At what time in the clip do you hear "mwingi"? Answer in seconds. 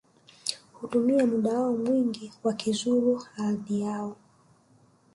1.77-2.31